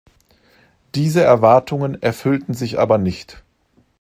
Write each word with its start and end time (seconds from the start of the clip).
Diese 0.95 1.23
Erwartungen 1.23 2.01
erfüllten 2.01 2.55
sich 2.55 2.79
aber 2.79 2.97
nicht. 2.97 3.43